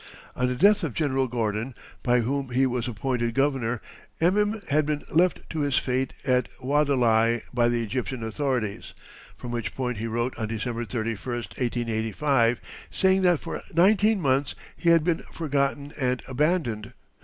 [0.35, 3.81] On the death of General Gordon, by whom he was appointed governor,
[4.19, 8.95] Emin had been left to his fate at Wadelai by the Egyptian authorities,
[9.37, 12.59] from which point he wrote on December 31, 1885,
[12.89, 16.93] saying that for nineteen months he had been forgotten and abandoned.